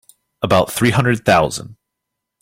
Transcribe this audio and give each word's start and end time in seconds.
About 0.41 0.71
three 0.71 0.89
hundred 0.89 1.25
thousand. 1.25 1.77